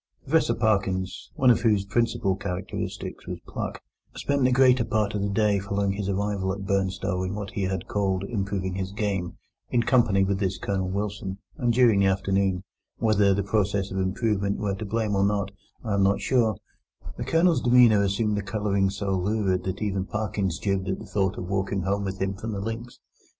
Professor 0.23 0.55
Parkins, 0.55 1.29
one 1.35 1.51
of 1.51 1.61
whose 1.61 1.85
principal 1.85 2.35
characteristics 2.35 3.27
was 3.27 3.37
pluck, 3.47 3.83
spent 4.15 4.43
the 4.43 4.51
greater 4.51 4.83
part 4.83 5.13
of 5.13 5.21
the 5.21 5.29
day 5.29 5.59
following 5.59 5.91
his 5.91 6.09
arrival 6.09 6.51
at 6.51 6.65
Burnstow 6.65 7.21
in 7.23 7.35
what 7.35 7.51
he 7.51 7.61
had 7.65 7.87
called 7.87 8.23
improving 8.23 8.73
his 8.73 8.91
game, 8.91 9.37
in 9.69 9.83
company 9.83 10.23
with 10.23 10.39
this 10.39 10.57
Colonel 10.57 10.89
Wilson: 10.89 11.37
and 11.55 11.71
during 11.71 11.99
the 11.99 12.07
afternoon—whether 12.07 13.35
the 13.35 13.43
process 13.43 13.91
of 13.91 13.99
improvement 13.99 14.57
were 14.57 14.73
to 14.73 14.85
blame 14.85 15.15
or 15.15 15.23
not, 15.23 15.51
I 15.83 15.93
am 15.93 16.01
not 16.01 16.19
sure—the 16.19 17.23
Colonel's 17.23 17.61
demeanour 17.61 18.01
assumed 18.01 18.39
a 18.39 18.41
colouring 18.41 18.89
so 18.89 19.15
lurid 19.15 19.65
that 19.65 19.83
even 19.83 20.05
Parkins 20.07 20.57
jibbed 20.57 20.89
at 20.89 20.97
the 20.97 21.05
thought 21.05 21.37
of 21.37 21.47
walking 21.47 21.81
home 21.83 22.05
with 22.05 22.19
him 22.19 22.33
from 22.33 22.53
the 22.53 22.59
links. 22.59 22.97